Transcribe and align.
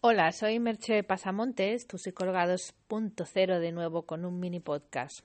Hola, 0.00 0.30
soy 0.30 0.60
Merche 0.60 1.02
Pasamontes, 1.02 1.88
tu 1.88 1.98
psicóloga 1.98 2.46
2.0 2.46 3.58
de 3.58 3.72
nuevo 3.72 4.02
con 4.02 4.24
un 4.24 4.38
mini 4.38 4.60
podcast. 4.60 5.24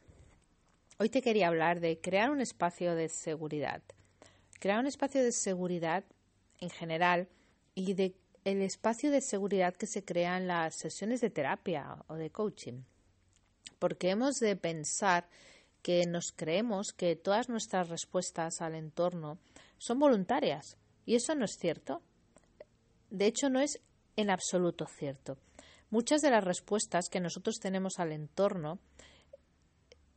Hoy 0.97 1.09
te 1.09 1.21
quería 1.21 1.49
hablar 1.49 1.79
de 1.79 2.01
crear 2.01 2.31
un 2.31 2.41
espacio 2.41 2.95
de 2.95 3.07
seguridad. 3.07 3.83
Crear 4.59 4.79
un 4.79 4.87
espacio 4.87 5.23
de 5.23 5.31
seguridad 5.31 6.03
en 6.59 6.71
general 6.71 7.27
y 7.75 7.93
de 7.93 8.15
el 8.45 8.63
espacio 8.63 9.11
de 9.11 9.21
seguridad 9.21 9.75
que 9.75 9.85
se 9.85 10.03
crea 10.03 10.37
en 10.37 10.47
las 10.47 10.73
sesiones 10.73 11.21
de 11.21 11.29
terapia 11.29 12.03
o 12.07 12.15
de 12.15 12.31
coaching. 12.31 12.81
Porque 13.77 14.09
hemos 14.09 14.39
de 14.39 14.55
pensar 14.55 15.29
que 15.83 16.07
nos 16.07 16.31
creemos 16.31 16.93
que 16.93 17.15
todas 17.15 17.47
nuestras 17.47 17.89
respuestas 17.89 18.59
al 18.59 18.73
entorno 18.73 19.37
son 19.77 19.99
voluntarias. 19.99 20.77
Y 21.05 21.13
eso 21.13 21.35
no 21.35 21.45
es 21.45 21.59
cierto. 21.59 22.01
De 23.11 23.27
hecho, 23.27 23.51
no 23.51 23.59
es 23.59 23.79
en 24.15 24.29
absoluto 24.29 24.85
cierto. 24.85 25.37
Muchas 25.89 26.21
de 26.21 26.31
las 26.31 26.43
respuestas 26.43 27.09
que 27.09 27.19
nosotros 27.19 27.59
tenemos 27.59 27.99
al 27.99 28.11
entorno 28.11 28.79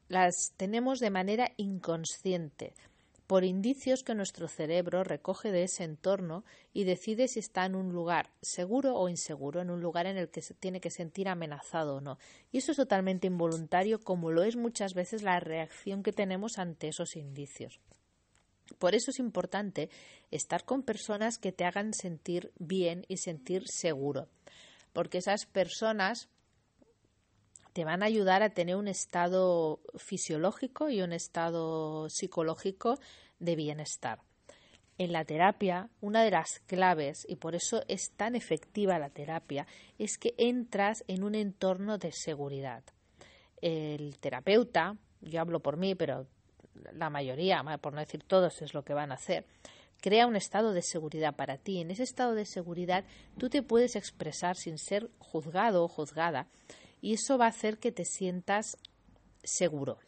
las 0.09 0.53
tenemos 0.57 1.01
de 1.01 1.11
manera 1.11 1.53
inconsciente, 1.57 2.75
por 3.27 3.45
indicios 3.45 4.03
que 4.05 4.15
nuestro 4.15 4.47
cerebro 4.47 5.03
recoge 5.03 5.51
de 5.51 5.65
ese 5.65 5.85
entorno 5.85 6.45
y 6.73 6.85
decide 6.85 7.27
si 7.27 7.41
está 7.41 7.65
en 7.67 7.75
un 7.75 7.93
lugar 7.93 8.31
seguro 8.41 8.95
o 8.95 9.09
inseguro, 9.09 9.61
en 9.61 9.71
un 9.71 9.81
lugar 9.81 10.07
en 10.07 10.17
el 10.17 10.29
que 10.29 10.43
se 10.43 10.55
tiene 10.55 10.81
que 10.81 10.91
sentir 10.91 11.29
amenazado 11.29 11.97
o 11.97 12.01
no. 12.01 12.19
Y 12.53 12.59
eso 12.59 12.71
es 12.71 12.77
totalmente 12.77 13.27
involuntario, 13.27 14.01
como 14.01 14.31
lo 14.31 14.45
es 14.45 14.57
muchas 14.57 14.95
veces 14.95 15.23
la 15.23 15.41
reacción 15.41 16.03
que 16.03 16.13
tenemos 16.13 16.59
ante 16.59 16.89
esos 16.89 17.17
indicios. 17.17 17.81
Por 18.79 18.95
eso 18.95 19.11
es 19.11 19.19
importante 19.19 19.91
estar 20.31 20.65
con 20.65 20.83
personas 20.83 21.39
que 21.39 21.53
te 21.53 21.65
hagan 21.65 21.95
sentir 21.95 22.53
bien 22.59 23.05
y 23.09 23.19
sentir 23.19 23.65
seguro, 23.67 24.29
porque 24.93 25.19
esas 25.19 25.47
personas 25.47 26.29
te 27.73 27.85
van 27.85 28.03
a 28.03 28.07
ayudar 28.07 28.43
a 28.43 28.51
tener 28.51 28.77
un 28.77 28.89
estado 28.89 29.81
fisiológico 29.97 30.89
y 30.89 31.03
un 31.03 31.13
estado 31.13 32.09
psicológico 32.09 32.99
de 33.39 33.55
bienestar. 33.55 34.21
En 34.99 35.13
la 35.13 35.27
terapia, 35.27 35.91
una 36.01 36.23
de 36.23 36.31
las 36.31 36.61
claves, 36.67 37.27
y 37.29 37.37
por 37.37 37.55
eso 37.55 37.83
es 37.87 38.13
tan 38.13 38.35
efectiva 38.35 38.99
la 38.99 39.11
terapia, 39.11 39.67
es 39.99 40.17
que 40.17 40.35
entras 40.39 41.05
en 41.07 41.23
un 41.23 41.35
entorno 41.35 41.99
de 41.99 42.13
seguridad. 42.13 42.83
El 43.61 44.19
terapeuta, 44.21 44.97
yo 45.21 45.41
hablo 45.43 45.61
por 45.61 45.77
mí, 45.77 45.95
pero 45.95 46.27
la 46.93 47.11
mayoría, 47.11 47.63
por 47.81 47.93
no 47.93 48.01
decir 48.01 48.23
todos, 48.23 48.63
es 48.63 48.75
lo 48.75 48.85
que 48.85 48.95
van 48.95 49.13
a 49.13 49.15
hacer, 49.15 49.45
crea 50.01 50.27
un 50.27 50.37
estado 50.37 50.73
de 50.73 50.83
seguridad 50.83 51.35
para 51.35 51.59
ti. 51.59 51.81
En 51.81 51.91
ese 51.91 52.03
estado 52.03 52.35
de 52.35 52.47
seguridad 52.47 53.05
tú 53.39 53.49
te 53.49 53.63
puedes 53.63 53.97
expresar 53.97 54.57
sin 54.57 54.79
ser 54.79 55.11
juzgado 55.19 55.85
o 55.85 55.89
juzgada 55.89 56.47
y 57.01 57.15
eso 57.15 57.39
va 57.39 57.47
a 57.47 57.51
hacer 57.51 57.79
que 57.79 57.93
te 57.93 58.05
sientas 58.05 58.77
seguro 59.43 59.99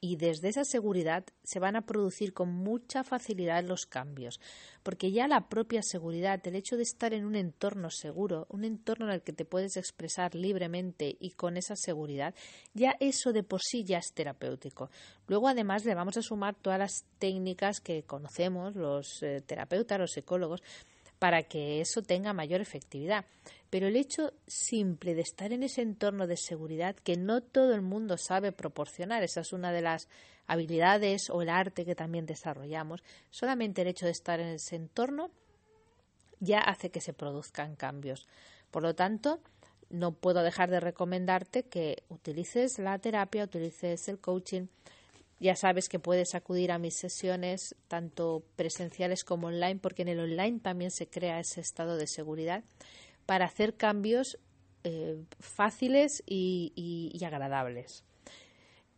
y 0.00 0.16
desde 0.16 0.48
esa 0.48 0.64
seguridad 0.64 1.24
se 1.42 1.58
van 1.58 1.76
a 1.76 1.84
producir 1.84 2.32
con 2.32 2.48
mucha 2.48 3.04
facilidad 3.04 3.62
los 3.64 3.84
cambios, 3.84 4.40
porque 4.82 5.12
ya 5.12 5.28
la 5.28 5.48
propia 5.48 5.82
seguridad, 5.82 6.40
el 6.46 6.56
hecho 6.56 6.76
de 6.76 6.84
estar 6.84 7.12
en 7.12 7.24
un 7.26 7.36
entorno 7.36 7.90
seguro, 7.90 8.46
un 8.48 8.64
entorno 8.64 9.06
en 9.06 9.12
el 9.12 9.22
que 9.22 9.34
te 9.34 9.44
puedes 9.44 9.76
expresar 9.76 10.34
libremente 10.34 11.16
y 11.20 11.32
con 11.32 11.56
esa 11.56 11.76
seguridad, 11.76 12.34
ya 12.72 12.96
eso 13.00 13.32
de 13.32 13.42
por 13.42 13.60
sí 13.62 13.84
ya 13.84 13.98
es 13.98 14.12
terapéutico. 14.14 14.90
Luego 15.26 15.48
además 15.48 15.84
le 15.84 15.94
vamos 15.94 16.16
a 16.16 16.22
sumar 16.22 16.54
todas 16.54 16.78
las 16.78 17.04
técnicas 17.18 17.80
que 17.80 18.02
conocemos 18.04 18.74
los 18.76 19.22
eh, 19.22 19.42
terapeutas, 19.46 19.98
los 19.98 20.12
psicólogos, 20.12 20.62
para 21.20 21.42
que 21.44 21.82
eso 21.82 22.02
tenga 22.02 22.32
mayor 22.32 22.60
efectividad. 22.62 23.26
Pero 23.68 23.86
el 23.86 23.94
hecho 23.94 24.32
simple 24.48 25.14
de 25.14 25.20
estar 25.20 25.52
en 25.52 25.62
ese 25.62 25.82
entorno 25.82 26.26
de 26.26 26.36
seguridad 26.36 26.96
que 26.96 27.16
no 27.16 27.42
todo 27.42 27.74
el 27.74 27.82
mundo 27.82 28.16
sabe 28.16 28.50
proporcionar, 28.50 29.22
esa 29.22 29.42
es 29.42 29.52
una 29.52 29.70
de 29.70 29.82
las 29.82 30.08
habilidades 30.46 31.28
o 31.30 31.42
el 31.42 31.50
arte 31.50 31.84
que 31.84 31.94
también 31.94 32.26
desarrollamos, 32.26 33.04
solamente 33.30 33.82
el 33.82 33.88
hecho 33.88 34.06
de 34.06 34.12
estar 34.12 34.40
en 34.40 34.48
ese 34.48 34.76
entorno 34.76 35.30
ya 36.40 36.58
hace 36.58 36.90
que 36.90 37.02
se 37.02 37.12
produzcan 37.12 37.76
cambios. 37.76 38.26
Por 38.70 38.82
lo 38.82 38.94
tanto, 38.94 39.40
no 39.90 40.12
puedo 40.12 40.42
dejar 40.42 40.70
de 40.70 40.80
recomendarte 40.80 41.64
que 41.64 42.02
utilices 42.08 42.78
la 42.78 42.98
terapia, 42.98 43.44
utilices 43.44 44.08
el 44.08 44.18
coaching, 44.18 44.68
ya 45.40 45.56
sabes 45.56 45.88
que 45.88 45.98
puedes 45.98 46.34
acudir 46.34 46.70
a 46.70 46.78
mis 46.78 46.94
sesiones, 46.94 47.74
tanto 47.88 48.44
presenciales 48.56 49.24
como 49.24 49.46
online, 49.46 49.80
porque 49.80 50.02
en 50.02 50.08
el 50.08 50.20
online 50.20 50.60
también 50.60 50.90
se 50.90 51.08
crea 51.08 51.40
ese 51.40 51.62
estado 51.62 51.96
de 51.96 52.06
seguridad 52.06 52.62
para 53.24 53.46
hacer 53.46 53.74
cambios 53.74 54.38
eh, 54.84 55.24
fáciles 55.38 56.22
y, 56.26 57.18
agradables. 57.24 58.04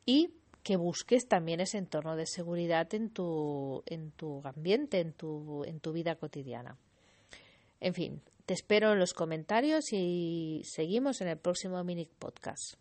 Y 0.04 0.31
que 0.64 0.76
busques 0.76 1.28
también 1.28 1.60
ese 1.60 1.78
entorno 1.78 2.16
de 2.16 2.26
seguridad 2.26 2.92
en 2.92 3.10
tu, 3.10 3.84
en 3.86 4.10
tu 4.10 4.42
ambiente, 4.44 4.98
en 4.98 5.12
tu, 5.12 5.62
en 5.64 5.78
tu 5.78 5.92
vida 5.92 6.16
cotidiana. 6.16 6.76
En 7.81 7.94
fin, 7.94 8.20
te 8.47 8.54
espero 8.54 8.92
en 8.92 8.98
los 8.98 9.14
comentarios 9.14 9.92
y 9.92 10.62
seguimos 10.64 11.20
en 11.20 11.28
el 11.28 11.38
próximo 11.38 11.82
mini 11.84 12.06
podcast. 12.06 12.75